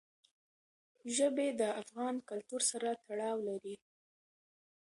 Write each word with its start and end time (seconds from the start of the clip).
ژبې 1.15 1.47
د 1.59 1.61
افغان 1.81 2.15
کلتور 2.29 2.61
سره 2.71 2.89
تړاو 3.07 3.37
لري. 3.47 3.75